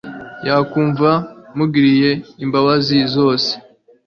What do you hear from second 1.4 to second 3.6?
amugiriye imbabazi zose